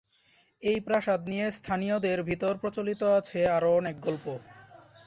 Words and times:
এই 0.61 0.79
প্রাসাদ 0.87 1.21
নিয়ে 1.27 1.45
স্থানীয়দের 1.51 2.19
ভিতর 2.23 2.53
প্রচলিত 2.61 3.01
আছে 3.19 3.39
আরো 3.47 3.69
অনেক 3.75 3.95
গল্প। 4.01 4.25